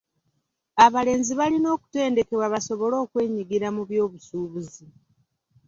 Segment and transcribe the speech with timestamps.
[0.85, 4.85] Abalenzi balina okutendekebwa basobole okwenyigira mu by'obusuubuzi.